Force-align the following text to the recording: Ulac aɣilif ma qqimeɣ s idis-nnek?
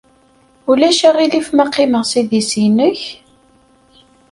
Ulac 0.71 0.99
aɣilif 1.09 1.47
ma 1.55 1.65
qqimeɣ 1.69 2.03
s 2.05 2.11
idis-nnek? 2.19 3.01